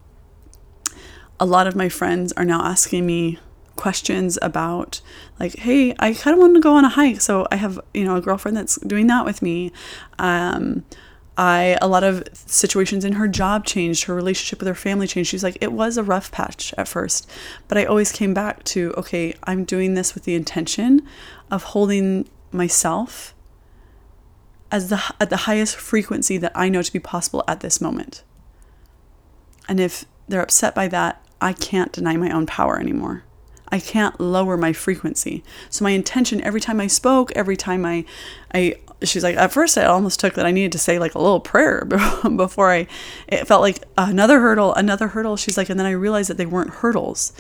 A 1.39 1.47
lot 1.47 1.67
of 1.67 1.77
my 1.77 1.89
friends 1.89 2.33
are 2.33 2.45
now 2.45 2.63
asking 2.63 3.07
me 3.07 3.39
questions 3.77 4.39
about 4.43 5.01
like 5.39 5.57
hey 5.61 5.95
i 6.01 6.13
kind 6.13 6.35
of 6.35 6.39
want 6.39 6.55
to 6.55 6.61
go 6.61 6.75
on 6.75 6.85
a 6.85 6.89
hike 6.91 7.19
so 7.19 7.47
i 7.51 7.57
have 7.57 7.81
you 7.95 8.05
know 8.05 8.15
a 8.15 8.21
girlfriend 8.21 8.55
that's 8.55 8.77
doing 8.81 9.07
that 9.07 9.25
with 9.25 9.41
me 9.41 9.73
um, 10.19 10.85
I 11.41 11.79
a 11.81 11.89
lot 11.89 12.05
of 12.05 12.29
situations 12.35 13.03
in 13.03 13.15
her 13.15 13.27
job 13.27 13.65
changed, 13.65 14.05
her 14.05 14.15
relationship 14.15 14.59
with 14.59 14.69
her 14.69 14.75
family 14.75 15.07
changed. 15.07 15.31
She's 15.31 15.43
like, 15.43 15.57
it 15.63 15.73
was 15.73 15.97
a 15.97 16.03
rough 16.03 16.31
patch 16.31 16.75
at 16.77 16.87
first, 16.87 17.31
but 17.67 17.79
I 17.79 17.87
always 17.87 18.13
came 18.13 18.35
back 18.35 18.63
to, 18.65 18.93
okay, 18.99 19.35
I'm 19.45 19.65
doing 19.65 19.95
this 19.95 20.15
with 20.15 20.25
the 20.25 20.35
intention 20.35 21.01
of 21.51 21.63
holding 21.63 22.29
myself 22.53 23.35
as 24.71 24.89
the 24.89 25.03
at 25.21 25.31
the 25.31 25.39
highest 25.39 25.77
frequency 25.77 26.39
that 26.39 26.53
I 26.55 26.69
know 26.69 26.83
to 26.83 26.93
be 26.93 27.01
possible 27.01 27.45
at 27.49 27.61
this 27.61 27.81
moment. 27.81 28.23
And 29.69 29.81
if 29.81 30.05
they're 30.29 30.43
upset 30.43 30.75
by 30.75 30.89
that, 30.89 31.25
I 31.41 31.53
can't 31.53 31.93
deny 31.93 32.17
my 32.17 32.31
own 32.31 32.47
power 32.47 32.79
anymore. 32.79 33.25
I 33.73 33.79
can't 33.79 34.19
lower 34.21 34.57
my 34.57 34.73
frequency. 34.73 35.45
So 35.69 35.85
my 35.85 35.91
intention 35.91 36.41
every 36.43 36.61
time 36.61 36.81
I 36.81 36.87
spoke, 36.87 37.33
every 37.33 37.57
time 37.57 37.85
I 37.85 38.05
I 38.53 38.77
she's 39.03 39.23
like 39.23 39.37
at 39.37 39.53
first 39.53 39.79
I 39.79 39.85
almost 39.85 40.21
took 40.21 40.35
that 40.35 40.47
I 40.47 40.51
needed 40.51 40.73
to 40.73 40.79
say 40.79 40.99
like 40.99 41.15
a 41.15 41.21
little 41.21 41.41
prayer 41.41 41.85
before 42.37 42.71
I 42.71 42.87
it 43.29 43.47
felt 43.47 43.63
like 43.63 43.85
another 43.97 44.41
hurdle, 44.41 44.75
another 44.75 45.09
hurdle. 45.09 45.37
She's 45.37 45.57
like 45.57 45.71
and 45.71 45.79
then 45.79 45.87
I 45.87 45.93
realized 45.93 46.31
that 46.31 46.37
they 46.37 46.47
weren't 46.47 46.71
hurdles. 46.71 47.33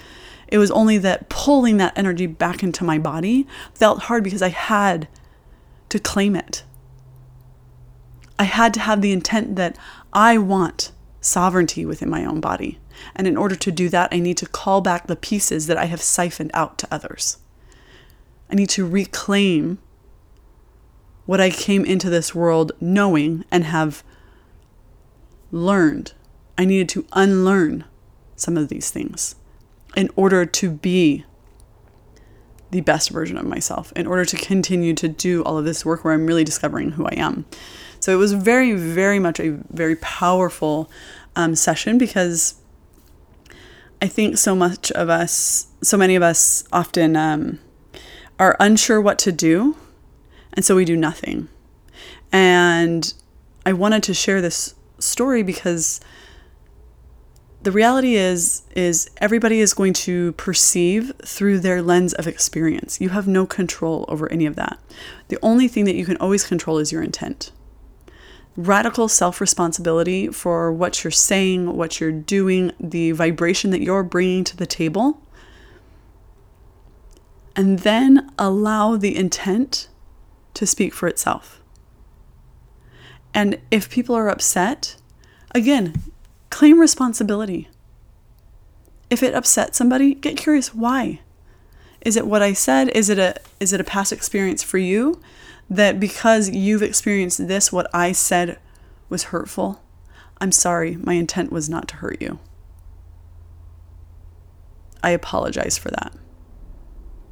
It 0.48 0.58
was 0.58 0.70
only 0.72 0.98
that 0.98 1.28
pulling 1.28 1.76
that 1.76 1.96
energy 1.96 2.26
back 2.26 2.62
into 2.62 2.82
my 2.84 2.98
body 2.98 3.46
felt 3.74 4.04
hard 4.04 4.24
because 4.24 4.42
I 4.42 4.48
had 4.48 5.08
to 5.90 5.98
claim 5.98 6.34
it. 6.34 6.64
I 8.40 8.44
had 8.44 8.72
to 8.72 8.80
have 8.80 9.02
the 9.02 9.12
intent 9.12 9.56
that 9.56 9.76
I 10.14 10.38
want 10.38 10.92
sovereignty 11.20 11.84
within 11.84 12.08
my 12.08 12.24
own 12.24 12.40
body. 12.40 12.78
And 13.14 13.26
in 13.26 13.36
order 13.36 13.54
to 13.54 13.70
do 13.70 13.90
that, 13.90 14.08
I 14.10 14.18
need 14.18 14.38
to 14.38 14.46
call 14.46 14.80
back 14.80 15.06
the 15.06 15.14
pieces 15.14 15.66
that 15.66 15.76
I 15.76 15.84
have 15.84 16.00
siphoned 16.00 16.50
out 16.54 16.78
to 16.78 16.88
others. 16.90 17.36
I 18.50 18.54
need 18.54 18.70
to 18.70 18.86
reclaim 18.86 19.78
what 21.26 21.38
I 21.38 21.50
came 21.50 21.84
into 21.84 22.08
this 22.08 22.34
world 22.34 22.72
knowing 22.80 23.44
and 23.50 23.64
have 23.64 24.02
learned. 25.52 26.14
I 26.56 26.64
needed 26.64 26.88
to 26.90 27.04
unlearn 27.12 27.84
some 28.36 28.56
of 28.56 28.70
these 28.70 28.90
things 28.90 29.34
in 29.94 30.08
order 30.16 30.46
to 30.46 30.70
be 30.70 31.26
the 32.70 32.80
best 32.80 33.10
version 33.10 33.36
of 33.36 33.44
myself, 33.44 33.92
in 33.94 34.06
order 34.06 34.24
to 34.24 34.36
continue 34.36 34.94
to 34.94 35.08
do 35.08 35.42
all 35.44 35.58
of 35.58 35.66
this 35.66 35.84
work 35.84 36.04
where 36.04 36.14
I'm 36.14 36.26
really 36.26 36.44
discovering 36.44 36.92
who 36.92 37.04
I 37.04 37.14
am. 37.18 37.44
So 38.00 38.12
it 38.12 38.16
was 38.16 38.32
very, 38.32 38.72
very 38.72 39.18
much 39.18 39.38
a 39.38 39.58
very 39.70 39.96
powerful 39.96 40.90
um, 41.36 41.54
session 41.54 41.98
because 41.98 42.54
I 44.02 44.08
think 44.08 44.38
so 44.38 44.56
much 44.56 44.90
of 44.92 45.10
us, 45.10 45.66
so 45.82 45.96
many 45.96 46.16
of 46.16 46.22
us 46.22 46.64
often 46.72 47.14
um, 47.14 47.58
are 48.38 48.56
unsure 48.58 49.00
what 49.00 49.18
to 49.20 49.32
do. 49.32 49.76
And 50.54 50.64
so 50.64 50.74
we 50.74 50.86
do 50.86 50.96
nothing. 50.96 51.48
And 52.32 53.12
I 53.66 53.74
wanted 53.74 54.02
to 54.04 54.14
share 54.14 54.40
this 54.40 54.74
story 54.98 55.42
because 55.42 56.00
the 57.62 57.72
reality 57.72 58.14
is 58.14 58.62
is 58.74 59.10
everybody 59.18 59.60
is 59.60 59.74
going 59.74 59.92
to 59.92 60.32
perceive 60.32 61.12
through 61.22 61.60
their 61.60 61.82
lens 61.82 62.14
of 62.14 62.26
experience. 62.26 63.00
You 63.02 63.10
have 63.10 63.28
no 63.28 63.44
control 63.44 64.06
over 64.08 64.32
any 64.32 64.46
of 64.46 64.56
that. 64.56 64.78
The 65.28 65.38
only 65.42 65.68
thing 65.68 65.84
that 65.84 65.94
you 65.94 66.06
can 66.06 66.16
always 66.16 66.46
control 66.46 66.78
is 66.78 66.90
your 66.90 67.02
intent 67.02 67.52
radical 68.56 69.08
self 69.08 69.40
responsibility 69.40 70.28
for 70.28 70.72
what 70.72 71.02
you're 71.04 71.10
saying, 71.10 71.76
what 71.76 72.00
you're 72.00 72.12
doing, 72.12 72.72
the 72.80 73.12
vibration 73.12 73.70
that 73.70 73.82
you're 73.82 74.02
bringing 74.02 74.44
to 74.44 74.56
the 74.56 74.66
table. 74.66 75.22
And 77.56 77.80
then 77.80 78.30
allow 78.38 78.96
the 78.96 79.16
intent 79.16 79.88
to 80.54 80.66
speak 80.66 80.94
for 80.94 81.08
itself. 81.08 81.60
And 83.34 83.58
if 83.70 83.90
people 83.90 84.14
are 84.14 84.28
upset, 84.28 84.96
again, 85.54 86.00
claim 86.50 86.80
responsibility. 86.80 87.68
If 89.08 89.22
it 89.22 89.34
upset 89.34 89.74
somebody, 89.74 90.14
get 90.14 90.36
curious 90.36 90.74
why. 90.74 91.20
Is 92.00 92.16
it 92.16 92.26
what 92.26 92.42
I 92.42 92.52
said? 92.52 92.88
Is 92.90 93.08
it 93.08 93.18
a 93.18 93.36
is 93.58 93.72
it 93.72 93.80
a 93.80 93.84
past 93.84 94.12
experience 94.12 94.62
for 94.62 94.78
you? 94.78 95.20
That 95.70 96.00
because 96.00 96.50
you've 96.50 96.82
experienced 96.82 97.46
this, 97.46 97.72
what 97.72 97.88
I 97.94 98.10
said 98.10 98.58
was 99.08 99.24
hurtful. 99.24 99.80
I'm 100.40 100.52
sorry, 100.52 100.96
my 100.96 101.14
intent 101.14 101.52
was 101.52 101.70
not 101.70 101.86
to 101.88 101.96
hurt 101.96 102.20
you. 102.20 102.40
I 105.02 105.10
apologize 105.10 105.78
for 105.78 105.90
that. 105.90 106.12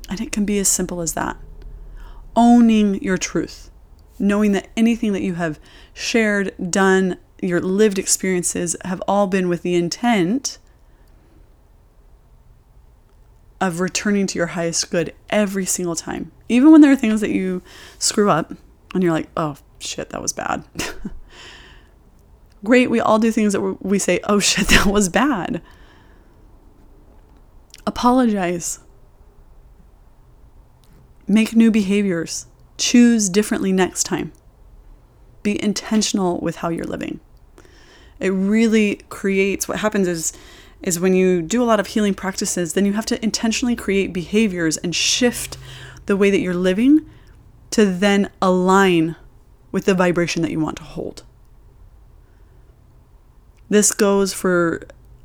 And 0.09 0.21
it 0.21 0.31
can 0.33 0.45
be 0.45 0.59
as 0.59 0.69
simple 0.69 1.01
as 1.01 1.15
that. 1.15 1.37
Owning 2.37 3.03
your 3.03 3.19
truth, 3.19 3.71
knowing 4.19 4.53
that 4.53 4.69
anything 4.77 5.13
that 5.13 5.23
you 5.23 5.35
have 5.35 5.59
shared, 5.93 6.55
done, 6.71 7.19
your 7.43 7.61
lived 7.61 7.99
experiences 7.99 8.77
have 8.85 9.03
all 9.09 9.27
been 9.27 9.49
with 9.49 9.63
the 9.63 9.75
intent 9.75 10.59
of 13.61 13.81
returning 13.81 14.27
to 14.29 14.39
your 14.39 14.49
highest 14.49 14.91
good 14.91 15.13
every 15.31 15.67
single 15.67 15.97
time. 15.97 16.33
Even 16.49 16.73
when 16.73 16.81
there 16.81 16.93
are 16.93 16.97
things 16.97 17.21
that 17.21 17.31
you 17.31 17.63
screw 17.99 18.31
up 18.31 18.53
and 18.95 19.03
you're 19.03 19.13
like, 19.13 19.29
oh 19.37 19.57
shit, 19.79 20.11
that 20.11 20.23
was 20.23 20.33
bad. 20.33 20.65
Great, 22.65 22.91
we 22.91 23.01
all 23.01 23.19
do 23.19 23.31
things 23.31 23.53
that 23.53 23.61
we 23.61 23.99
say, 23.99 24.21
oh 24.25 24.39
shit, 24.39 24.69
that 24.69 24.87
was 24.87 25.09
bad. 25.09 25.63
Apologize. 27.87 28.81
Make 31.27 31.55
new 31.55 31.71
behaviors. 31.71 32.47
Choose 32.77 33.29
differently 33.29 33.73
next 33.73 34.05
time. 34.05 34.33
Be 35.43 35.63
intentional 35.63 36.41
with 36.41 36.57
how 36.57 36.69
you're 36.69 36.85
living. 36.85 37.21
It 38.21 38.31
really 38.31 38.97
creates 39.09 39.69
what 39.69 39.79
happens 39.79 40.09
is 40.09 40.33
is 40.83 41.01
when 41.01 41.15
you 41.15 41.43
do 41.43 41.63
a 41.63 41.67
lot 41.67 41.81
of 41.81 41.89
healing 41.89 42.15
practices, 42.15 42.75
then 42.75 42.87
you 42.87 42.93
have 42.93 43.07
to 43.07 43.23
intentionally 43.23 43.77
create 43.77 44.13
behaviors 44.13 44.77
and 44.77 44.95
shift 44.95 45.57
the 46.07 46.17
way 46.17 46.31
that 46.31 46.41
you're 46.41 46.55
living 46.55 47.09
to 47.71 47.85
then 47.85 48.31
align 48.41 49.17
with 49.73 49.85
the 49.85 49.95
vibration 49.95 50.43
that 50.43 50.51
you 50.51 50.61
want 50.61 50.77
to 50.77 50.83
hold. 50.83 51.25
This 53.69 53.93
goes 53.93 54.33
for 54.33 54.83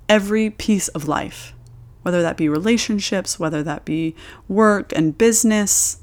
every 0.09 0.49
piece 0.49 0.89
of 0.89 1.07
life, 1.07 1.53
whether 2.01 2.21
that 2.21 2.35
be 2.35 2.49
relationships, 2.49 3.39
whether 3.39 3.63
that 3.63 3.85
be 3.85 4.15
work 4.49 4.91
and 4.93 5.17
business, 5.17 5.99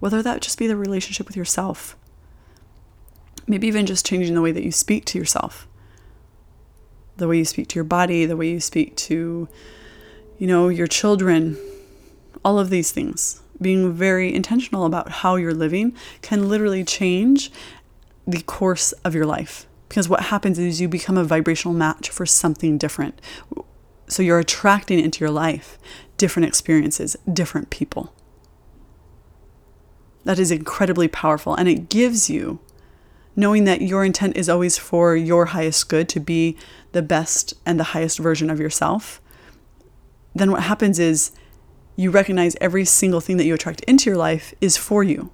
whether 0.00 0.22
that 0.22 0.40
just 0.40 0.58
be 0.58 0.66
the 0.66 0.76
relationship 0.76 1.28
with 1.28 1.36
yourself. 1.36 1.96
Maybe 3.46 3.68
even 3.68 3.86
just 3.86 4.06
changing 4.06 4.34
the 4.34 4.40
way 4.40 4.50
that 4.50 4.64
you 4.64 4.72
speak 4.72 5.04
to 5.06 5.18
yourself 5.18 5.68
the 7.16 7.28
way 7.28 7.38
you 7.38 7.44
speak 7.44 7.68
to 7.68 7.74
your 7.74 7.84
body, 7.84 8.24
the 8.26 8.36
way 8.36 8.50
you 8.50 8.60
speak 8.60 8.96
to, 8.96 9.48
you 10.38 10.46
know, 10.46 10.68
your 10.68 10.86
children, 10.86 11.56
all 12.44 12.58
of 12.58 12.70
these 12.70 12.92
things. 12.92 13.42
Being 13.60 13.92
very 13.92 14.34
intentional 14.34 14.84
about 14.84 15.10
how 15.10 15.36
you're 15.36 15.54
living 15.54 15.94
can 16.20 16.48
literally 16.48 16.84
change 16.84 17.52
the 18.26 18.42
course 18.42 18.92
of 19.04 19.14
your 19.14 19.26
life. 19.26 19.66
Because 19.88 20.08
what 20.08 20.22
happens 20.22 20.58
is 20.58 20.80
you 20.80 20.88
become 20.88 21.18
a 21.18 21.24
vibrational 21.24 21.74
match 21.74 22.08
for 22.08 22.24
something 22.24 22.78
different. 22.78 23.20
So 24.08 24.22
you're 24.22 24.38
attracting 24.38 24.98
into 24.98 25.20
your 25.20 25.30
life 25.30 25.78
different 26.16 26.46
experiences, 26.46 27.16
different 27.32 27.70
people. 27.70 28.12
That 30.24 30.38
is 30.38 30.50
incredibly 30.50 31.08
powerful 31.08 31.54
and 31.54 31.68
it 31.68 31.88
gives 31.88 32.30
you 32.30 32.60
knowing 33.34 33.64
that 33.64 33.82
your 33.82 34.04
intent 34.04 34.36
is 34.36 34.48
always 34.48 34.78
for 34.78 35.16
your 35.16 35.46
highest 35.46 35.88
good 35.88 36.08
to 36.10 36.20
be 36.20 36.56
the 36.92 37.02
best 37.02 37.54
and 37.64 37.78
the 37.78 37.84
highest 37.84 38.18
version 38.18 38.50
of 38.50 38.60
yourself, 38.60 39.20
then 40.34 40.50
what 40.50 40.62
happens 40.62 40.98
is 40.98 41.32
you 41.96 42.10
recognize 42.10 42.56
every 42.60 42.84
single 42.84 43.20
thing 43.20 43.36
that 43.36 43.44
you 43.44 43.54
attract 43.54 43.80
into 43.82 44.10
your 44.10 44.16
life 44.16 44.54
is 44.60 44.76
for 44.76 45.02
you. 45.02 45.30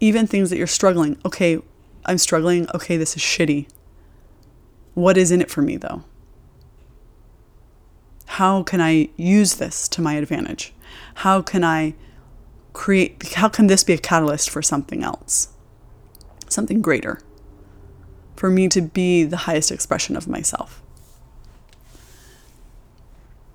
Even 0.00 0.26
things 0.26 0.50
that 0.50 0.56
you're 0.56 0.66
struggling. 0.66 1.18
Okay, 1.24 1.60
I'm 2.04 2.18
struggling. 2.18 2.66
Okay, 2.74 2.96
this 2.96 3.16
is 3.16 3.22
shitty. 3.22 3.68
What 4.94 5.16
is 5.16 5.30
in 5.30 5.40
it 5.40 5.50
for 5.50 5.62
me 5.62 5.76
though? 5.76 6.04
How 8.26 8.62
can 8.62 8.80
I 8.80 9.10
use 9.16 9.56
this 9.56 9.88
to 9.88 10.02
my 10.02 10.14
advantage? 10.14 10.72
How 11.16 11.42
can 11.42 11.62
I 11.62 11.94
create, 12.72 13.34
how 13.34 13.48
can 13.48 13.66
this 13.66 13.84
be 13.84 13.92
a 13.92 13.98
catalyst 13.98 14.50
for 14.50 14.62
something 14.62 15.02
else? 15.04 15.53
Something 16.54 16.80
greater. 16.80 17.18
For 18.36 18.48
me 18.48 18.68
to 18.68 18.80
be 18.80 19.24
the 19.24 19.38
highest 19.38 19.72
expression 19.72 20.16
of 20.16 20.28
myself. 20.28 20.80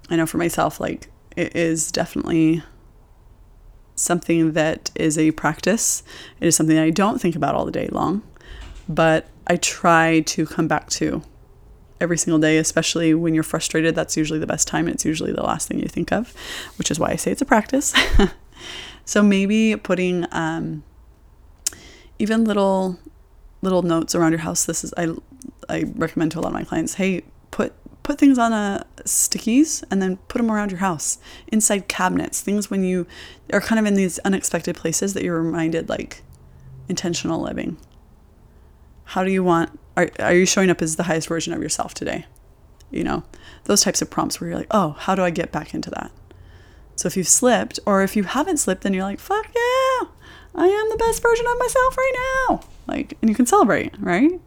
I 0.09 0.17
know 0.17 0.25
for 0.25 0.38
myself, 0.38 0.81
like, 0.81 1.09
it 1.38 1.55
is 1.55 1.93
definitely 1.93 2.62
something 3.95 4.51
that 4.51 4.91
is 4.95 5.17
a 5.17 5.31
practice. 5.31 6.03
It 6.41 6.47
is 6.47 6.57
something 6.57 6.77
I 6.77 6.89
don't 6.89 7.21
think 7.21 7.38
about 7.38 7.55
all 7.55 7.63
the 7.63 7.71
day 7.71 7.88
long, 7.89 8.21
but 8.89 9.27
I 9.47 9.55
try 9.55 10.19
to 10.19 10.45
come 10.45 10.67
back 10.67 10.89
to 10.89 11.21
every 12.01 12.17
single 12.17 12.39
day, 12.39 12.57
especially 12.57 13.13
when 13.13 13.33
you're 13.33 13.43
frustrated. 13.43 13.95
That's 13.95 14.17
usually 14.17 14.39
the 14.39 14.47
best 14.47 14.67
time. 14.67 14.89
It's 14.89 15.05
usually 15.05 15.31
the 15.31 15.43
last 15.43 15.69
thing 15.69 15.79
you 15.79 15.88
think 15.88 16.12
of, 16.12 16.33
which 16.77 16.91
is 16.91 16.99
why 16.99 17.12
I 17.12 17.15
say 17.15 17.31
it's 17.31 17.41
a 17.41 17.45
practice. 17.45 17.93
so 19.05 19.23
maybe 19.23 19.77
putting 19.77 20.25
um, 20.33 20.83
even 22.19 22.43
little 22.43 22.99
little 23.62 23.82
notes 23.82 24.15
around 24.15 24.32
your 24.32 24.41
house. 24.41 24.65
This 24.65 24.84
is 24.84 24.93
I 24.97 25.13
I 25.67 25.86
recommend 25.95 26.32
to 26.34 26.39
a 26.39 26.41
lot 26.41 26.49
of 26.49 26.53
my 26.53 26.63
clients. 26.63 26.95
Hey, 26.95 27.23
put 27.51 27.73
put 28.03 28.17
things 28.17 28.39
on 28.39 28.53
a 28.53 28.86
stickies 29.03 29.84
and 29.91 30.01
then 30.01 30.17
put 30.27 30.39
them 30.39 30.51
around 30.51 30.71
your 30.71 30.79
house 30.79 31.19
inside 31.49 31.88
cabinets 31.88 32.41
things 32.41 32.69
when 32.69 32.84
you 32.84 33.05
are 33.53 33.62
kind 33.62 33.79
of 33.79 33.86
in 33.86 33.93
these 33.93 34.17
unexpected 34.19 34.75
places 34.75 35.13
that 35.13 35.23
you're 35.23 35.41
reminded 35.41 35.89
like 35.89 36.23
intentional 36.88 37.39
living 37.39 37.77
how 39.03 39.23
do 39.23 39.29
you 39.29 39.43
want 39.43 39.79
are, 39.95 40.10
are 40.19 40.34
you 40.34 40.45
showing 40.45 40.71
up 40.71 40.82
as 40.82 40.95
the 40.95 41.03
highest 41.03 41.27
version 41.27 41.53
of 41.53 41.62
yourself 41.62 41.93
today 41.93 42.25
you 42.89 43.03
know 43.03 43.23
those 43.65 43.84
types 43.84 44.01
of 44.01 44.10
prompts 44.10 44.41
where 44.41 44.49
you're 44.49 44.58
like 44.58 44.67
oh 44.71 44.95
how 44.97 45.13
do 45.13 45.21
i 45.21 45.29
get 45.29 45.51
back 45.51 45.75
into 45.75 45.91
that 45.91 46.12
so 46.95 47.05
if 47.05 47.15
you've 47.15 47.27
slipped 47.27 47.79
or 47.86 48.01
if 48.01 48.15
you 48.15 48.23
haven't 48.23 48.58
slipped 48.58 48.82
then 48.82 48.93
you're 48.93 49.03
like 49.03 49.19
fuck 49.19 49.45
yeah 49.55 49.88
the 50.89 50.97
best 50.97 51.21
version 51.21 51.45
of 51.47 51.60
myself 51.60 51.97
right 51.97 52.45
now 52.49 52.62
like 52.88 53.17
and 53.21 53.30
you 53.30 53.36
can 53.36 53.45
celebrate 53.45 53.93
right 53.99 54.39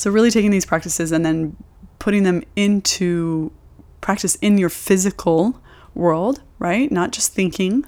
so 0.00 0.10
really 0.10 0.30
taking 0.30 0.50
these 0.50 0.64
practices 0.64 1.12
and 1.12 1.26
then 1.26 1.56
putting 1.98 2.22
them 2.22 2.42
into 2.56 3.52
practice 4.00 4.34
in 4.36 4.56
your 4.56 4.70
physical 4.70 5.60
world, 5.94 6.40
right? 6.58 6.90
Not 6.90 7.12
just 7.12 7.34
thinking, 7.34 7.84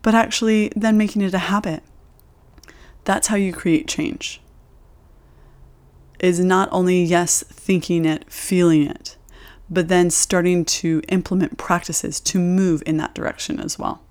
but 0.00 0.14
actually 0.14 0.70
then 0.76 0.96
making 0.96 1.22
it 1.22 1.34
a 1.34 1.38
habit. 1.38 1.82
That's 3.02 3.26
how 3.26 3.34
you 3.36 3.52
create 3.52 3.88
change. 3.88 4.40
Is 6.20 6.38
not 6.38 6.68
only, 6.70 7.02
yes, 7.02 7.42
thinking 7.42 8.04
it, 8.04 8.30
feeling 8.32 8.86
it, 8.86 9.16
but 9.68 9.88
then 9.88 10.10
starting 10.10 10.64
to 10.64 11.02
implement 11.08 11.58
practices 11.58 12.20
to 12.20 12.38
move 12.38 12.80
in 12.86 12.96
that 12.98 13.12
direction 13.12 13.58
as 13.58 13.76
well. 13.76 14.03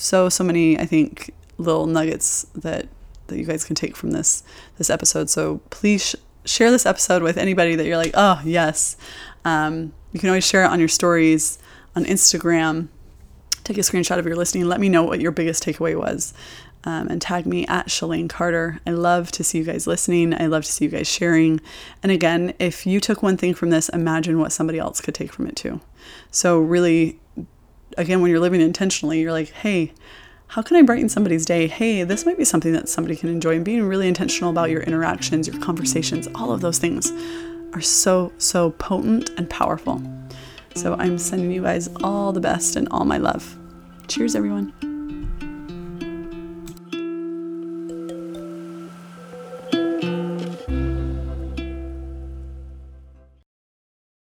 So, 0.00 0.28
so 0.28 0.42
many, 0.42 0.78
I 0.78 0.86
think, 0.86 1.34
little 1.58 1.86
nuggets 1.86 2.46
that 2.54 2.88
that 3.26 3.38
you 3.38 3.44
guys 3.44 3.64
can 3.64 3.76
take 3.76 3.96
from 3.96 4.10
this 4.10 4.42
this 4.78 4.90
episode. 4.90 5.30
So 5.30 5.60
please 5.70 6.16
share 6.44 6.70
this 6.70 6.86
episode 6.86 7.22
with 7.22 7.36
anybody 7.36 7.76
that 7.76 7.86
you're 7.86 7.96
like, 7.96 8.12
oh, 8.14 8.40
yes. 8.44 8.96
Um, 9.44 9.92
you 10.12 10.20
can 10.20 10.28
always 10.28 10.46
share 10.46 10.64
it 10.64 10.68
on 10.68 10.78
your 10.78 10.88
stories 10.88 11.58
on 11.94 12.04
Instagram. 12.04 12.88
Take 13.62 13.78
a 13.78 13.82
screenshot 13.82 14.18
of 14.18 14.26
your 14.26 14.36
listening. 14.36 14.64
Let 14.64 14.80
me 14.80 14.88
know 14.88 15.04
what 15.04 15.20
your 15.20 15.32
biggest 15.32 15.62
takeaway 15.62 15.96
was. 15.96 16.34
Um, 16.82 17.08
and 17.08 17.20
tag 17.20 17.44
me 17.44 17.66
at 17.66 17.88
Shalane 17.88 18.28
Carter. 18.28 18.80
I 18.86 18.90
love 18.90 19.30
to 19.32 19.44
see 19.44 19.58
you 19.58 19.64
guys 19.64 19.86
listening. 19.86 20.32
I 20.32 20.46
love 20.46 20.64
to 20.64 20.72
see 20.72 20.86
you 20.86 20.90
guys 20.90 21.06
sharing. 21.06 21.60
And 22.02 22.10
again, 22.10 22.54
if 22.58 22.86
you 22.86 23.00
took 23.00 23.22
one 23.22 23.36
thing 23.36 23.52
from 23.52 23.68
this, 23.68 23.90
imagine 23.90 24.38
what 24.38 24.50
somebody 24.50 24.78
else 24.78 25.02
could 25.02 25.14
take 25.14 25.30
from 25.30 25.46
it 25.46 25.56
too. 25.56 25.80
So, 26.30 26.58
really, 26.58 27.20
again, 27.96 28.20
when 28.20 28.30
you're 28.30 28.40
living 28.40 28.60
intentionally, 28.60 29.20
you're 29.20 29.32
like, 29.32 29.50
hey, 29.50 29.92
how 30.48 30.62
can 30.62 30.76
I 30.76 30.82
brighten 30.82 31.08
somebody's 31.08 31.44
day? 31.44 31.68
Hey, 31.68 32.02
this 32.02 32.26
might 32.26 32.36
be 32.36 32.44
something 32.44 32.72
that 32.72 32.88
somebody 32.88 33.14
can 33.14 33.28
enjoy 33.28 33.54
and 33.54 33.64
being 33.64 33.84
really 33.84 34.08
intentional 34.08 34.50
about 34.50 34.70
your 34.70 34.82
interactions, 34.82 35.46
your 35.46 35.60
conversations, 35.60 36.28
all 36.34 36.52
of 36.52 36.60
those 36.60 36.78
things 36.78 37.12
are 37.72 37.80
so, 37.80 38.32
so 38.38 38.70
potent 38.72 39.30
and 39.38 39.48
powerful. 39.48 40.02
So 40.74 40.94
I'm 40.94 41.18
sending 41.18 41.52
you 41.52 41.62
guys 41.62 41.88
all 42.02 42.32
the 42.32 42.40
best 42.40 42.76
and 42.76 42.88
all 42.90 43.04
my 43.04 43.18
love. 43.18 43.56
Cheers, 44.08 44.34
everyone. 44.34 44.89